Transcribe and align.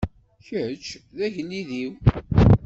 Kečč 0.45 0.85
d 1.17 1.19
agellid-iw. 1.25 1.93